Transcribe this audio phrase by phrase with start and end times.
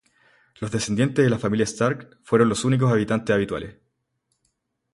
[0.59, 3.75] Los descendientes de la familia Stark fueron los únicos habitantes habituales.